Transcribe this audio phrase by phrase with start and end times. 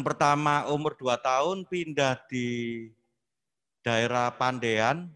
[0.00, 2.88] yang pertama umur 2 tahun pindah di
[3.84, 5.12] daerah Pandean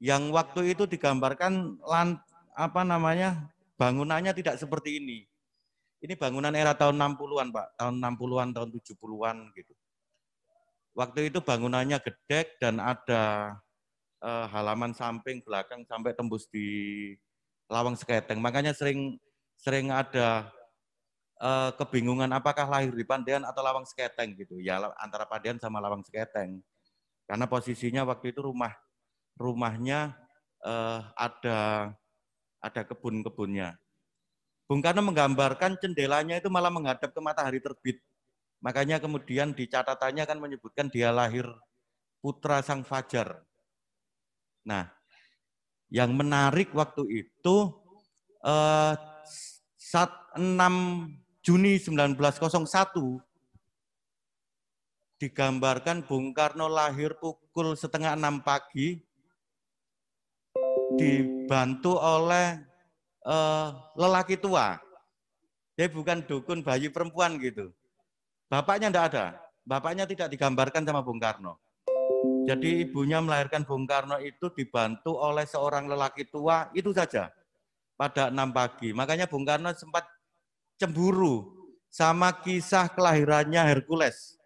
[0.00, 2.16] yang waktu itu digambarkan lan,
[2.56, 5.28] apa namanya bangunannya tidak seperti ini.
[6.00, 7.76] Ini bangunan era tahun 60-an, Pak.
[7.76, 9.72] Tahun 60-an, tahun 70-an gitu.
[10.96, 13.52] Waktu itu bangunannya gedek dan ada
[14.24, 16.64] eh, halaman samping belakang sampai tembus di
[17.68, 18.40] lawang seketeng.
[18.40, 19.20] Makanya sering
[19.60, 20.48] sering ada
[21.40, 24.60] eh, kebingungan apakah lahir di Pandean atau lawang seketeng gitu.
[24.60, 26.60] Ya antara Pandean sama lawang seketeng.
[27.26, 28.72] Karena posisinya waktu itu rumah
[29.36, 30.16] rumahnya
[30.64, 31.92] eh, ada
[32.60, 33.76] ada kebun-kebunnya.
[34.66, 38.02] Bung Karno menggambarkan jendelanya itu malah menghadap ke matahari terbit.
[38.58, 41.46] Makanya kemudian di catatannya kan menyebutkan dia lahir
[42.18, 43.46] putra sang fajar.
[44.66, 44.90] Nah,
[45.86, 47.56] yang menarik waktu itu
[48.42, 48.94] eh,
[49.78, 52.18] saat 6 Juni 1901
[55.22, 58.98] digambarkan Bung Karno lahir pukul setengah enam pagi
[60.98, 62.58] dibantu oleh
[63.22, 64.74] uh, lelaki tua.
[65.78, 67.70] Dia bukan dukun bayi perempuan gitu.
[68.50, 69.26] Bapaknya tidak ada.
[69.62, 71.62] Bapaknya tidak digambarkan sama Bung Karno.
[72.42, 77.30] Jadi ibunya melahirkan Bung Karno itu dibantu oleh seorang lelaki tua, itu saja.
[77.94, 78.90] Pada enam pagi.
[78.90, 80.15] Makanya Bung Karno sempat
[80.76, 81.56] cemburu
[81.88, 84.36] sama kisah kelahirannya Hercules.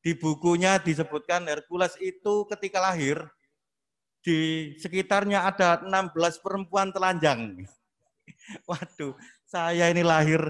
[0.00, 3.20] Di bukunya disebutkan Hercules itu ketika lahir,
[4.24, 7.68] di sekitarnya ada 16 perempuan telanjang.
[8.68, 9.12] Waduh,
[9.44, 10.40] saya ini lahir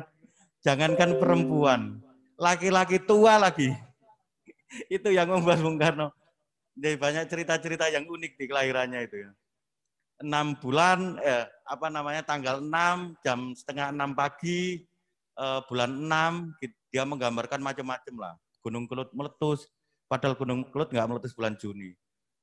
[0.62, 1.98] jangankan perempuan,
[2.38, 3.75] laki-laki tua lagi.
[4.86, 6.14] Itu yang membuat Bung Karno.
[6.78, 9.31] Jadi banyak cerita-cerita yang unik di kelahirannya itu ya.
[10.22, 14.84] 6 bulan, eh, apa namanya, tanggal 6, jam setengah 6 pagi,
[15.39, 15.91] eh, bulan
[16.59, 16.59] 6,
[16.91, 18.34] dia menggambarkan macam-macam lah.
[18.60, 19.71] Gunung Kelut meletus,
[20.10, 21.94] padahal Gunung Kelut nggak meletus bulan Juni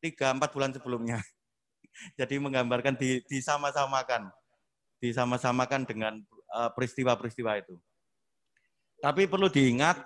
[0.02, 1.20] tiga empat bulan sebelumnya.
[2.20, 4.30] Jadi menggambarkan di, disama-samakan,
[5.02, 6.14] disama-samakan dengan
[6.54, 7.76] eh, peristiwa-peristiwa uh, itu.
[8.98, 9.98] Tapi perlu diingat,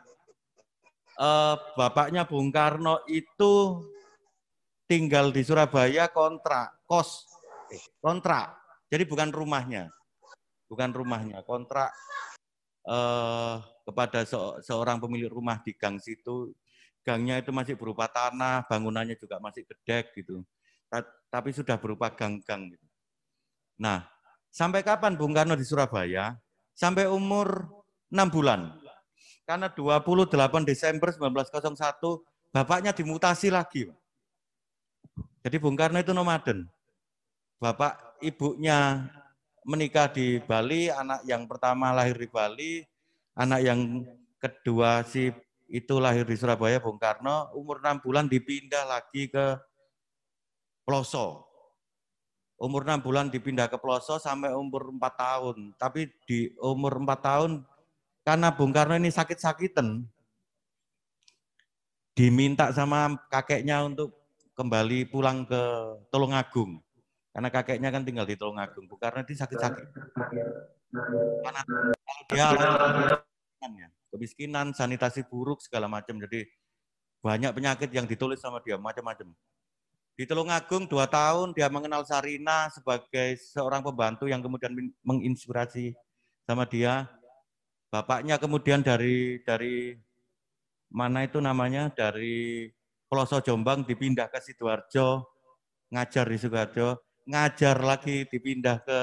[1.16, 3.84] uh, bapaknya Bung Karno itu
[4.84, 7.23] tinggal di Surabaya kontrak, kos,
[7.72, 8.51] eh, kontrak.
[8.91, 9.88] Jadi bukan rumahnya,
[10.67, 11.95] bukan rumahnya, kontrak
[12.87, 16.53] uh, kepada se seorang pemilik rumah di gang situ
[17.01, 20.45] gangnya itu masih berupa tanah, bangunannya juga masih gedek gitu.
[21.31, 22.87] Tapi sudah berupa gang-gang gitu.
[23.79, 24.05] Nah,
[24.51, 26.35] sampai kapan Bung Karno di Surabaya?
[26.75, 27.65] Sampai umur
[28.11, 28.75] 6 bulan.
[29.47, 32.21] Karena 28 Desember 1901
[32.51, 33.89] bapaknya dimutasi lagi.
[35.41, 36.67] Jadi Bung Karno itu nomaden.
[37.57, 39.07] Bapak ibunya
[39.66, 42.81] menikah di Bali, anak yang pertama lahir di Bali,
[43.38, 44.05] anak yang
[44.41, 45.29] kedua si
[45.72, 49.55] itu lahir di Surabaya Bung Karno, umur 6 bulan dipindah lagi ke
[50.83, 51.47] Ploso.
[52.59, 55.57] Umur 6 bulan dipindah ke Ploso sampai umur 4 tahun.
[55.79, 57.51] Tapi di umur 4 tahun,
[58.28, 60.03] karena Bung Karno ini sakit-sakitan,
[62.11, 64.11] diminta sama kakeknya untuk
[64.53, 65.63] kembali pulang ke
[66.11, 66.83] Tulungagung.
[67.31, 68.91] Karena kakeknya kan tinggal di Tulungagung.
[68.99, 69.87] Karno ini sakit-sakit.
[70.91, 71.61] Karena
[72.27, 72.45] dia
[74.11, 76.19] kemiskinan, sanitasi buruk segala macam.
[76.19, 76.43] Jadi
[77.23, 79.31] banyak penyakit yang ditulis sama dia macam-macam.
[80.19, 84.75] Di Telungagung dua tahun dia mengenal Sarina sebagai seorang pembantu yang kemudian
[85.07, 85.95] menginspirasi
[86.43, 87.07] sama dia.
[87.87, 89.95] Bapaknya kemudian dari dari
[90.91, 92.67] mana itu namanya dari
[93.07, 95.27] Peloso Jombang dipindah ke Sidoarjo,
[95.91, 98.99] ngajar di Sidoarjo, ngajar lagi dipindah ke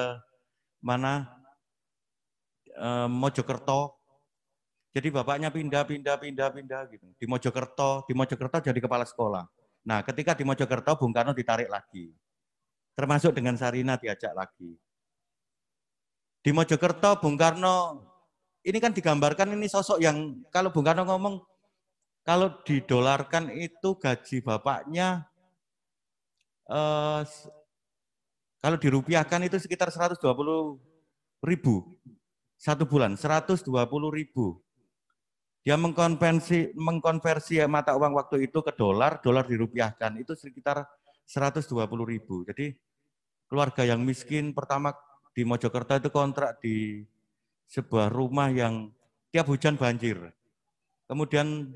[0.82, 1.26] mana
[2.72, 3.98] e, Mojokerto,
[4.98, 7.06] jadi bapaknya pindah, pindah, pindah, pindah gitu.
[7.14, 9.44] Di Mojokerto, di Mojokerto jadi kepala sekolah.
[9.86, 12.10] Nah, ketika di Mojokerto, Bung Karno ditarik lagi.
[12.98, 14.74] Termasuk dengan Sarina diajak lagi.
[16.42, 18.04] Di Mojokerto, Bung Karno,
[18.64, 21.40] ini kan digambarkan ini sosok yang, kalau Bung Karno ngomong,
[22.26, 25.24] kalau didolarkan itu gaji bapaknya,
[26.68, 27.22] eh,
[28.58, 30.18] kalau dirupiahkan itu sekitar 120
[31.46, 31.94] ribu.
[32.58, 33.62] Satu bulan, 120
[34.10, 34.58] ribu.
[35.62, 40.82] Dia mengkonversi, mengkonversi mata uang waktu itu ke dolar, dolar dirupiahkan, itu sekitar
[41.22, 41.70] 120
[42.02, 42.42] ribu.
[42.48, 42.74] Jadi
[43.46, 44.90] keluarga yang miskin pertama
[45.36, 47.06] di Mojokerto itu kontrak di
[47.70, 48.90] sebuah rumah yang
[49.30, 50.18] tiap hujan banjir.
[51.06, 51.70] Kemudian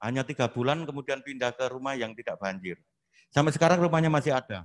[0.00, 2.80] hanya tiga bulan, kemudian pindah ke rumah yang tidak banjir.
[3.28, 4.64] Sampai sekarang rumahnya masih ada.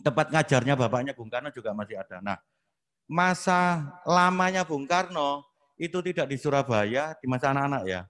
[0.00, 2.24] Tempat ngajarnya bapaknya Bung Karno juga masih ada.
[2.24, 2.38] Nah,
[3.04, 5.44] masa lamanya Bung Karno
[5.76, 8.02] itu tidak di Surabaya, di masa anak-anak ya.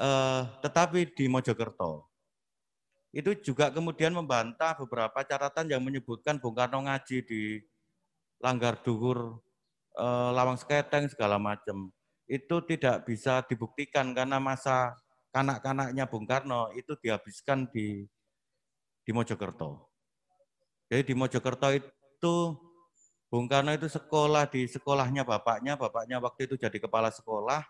[0.00, 2.08] Eh, tetapi di Mojokerto
[3.12, 7.60] itu juga kemudian membantah beberapa catatan yang menyebutkan Bung Karno ngaji di
[8.40, 9.38] Langgar Duhur,
[10.00, 11.92] eh, Lawang Seketeng segala macam.
[12.24, 14.96] Itu tidak bisa dibuktikan karena masa
[15.36, 18.08] kanak-kanaknya Bung Karno itu dihabiskan di
[19.04, 19.91] di Mojokerto.
[20.92, 22.36] Jadi di Mojokerto itu
[23.32, 27.64] Bung Karno itu sekolah di sekolahnya bapaknya, bapaknya waktu itu jadi kepala sekolah.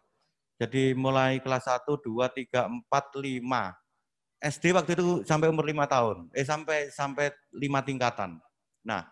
[0.59, 3.79] Jadi mulai kelas 1, 2, 3, 4, 5,
[4.43, 8.43] SD waktu itu sampai umur lima tahun, eh sampai sampai lima tingkatan.
[8.83, 9.07] Nah,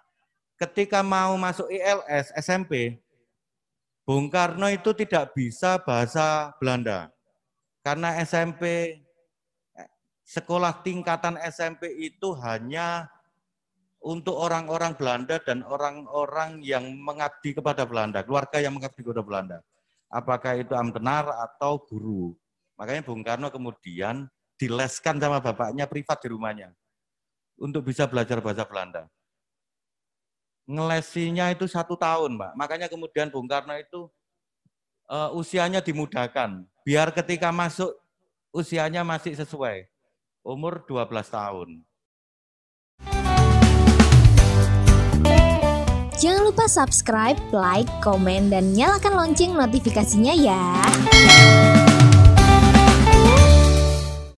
[0.59, 2.99] ketika mau masuk ILS SMP,
[4.03, 7.15] Bung Karno itu tidak bisa bahasa Belanda.
[7.87, 8.99] Karena SMP
[10.27, 13.07] sekolah tingkatan SMP itu hanya
[14.01, 19.59] untuk orang-orang Belanda dan orang-orang yang mengabdi kepada Belanda, keluarga yang mengabdi kepada Belanda.
[20.09, 22.35] Apakah itu amtenar atau guru.
[22.81, 24.27] Makanya Bung Karno kemudian
[24.57, 26.69] dileskan sama bapaknya privat di rumahnya
[27.61, 29.05] untuk bisa belajar bahasa Belanda.
[30.65, 32.53] Ngelesinya itu satu tahun, Mbak.
[32.57, 34.09] Makanya kemudian Bung Karno itu
[35.13, 36.65] uh, usianya dimudahkan.
[36.89, 37.93] Biar ketika masuk
[38.51, 39.87] usianya masih sesuai.
[40.41, 41.69] Umur 12 tahun.
[46.21, 50.69] Jangan lupa subscribe, like, komen, dan nyalakan lonceng notifikasinya ya.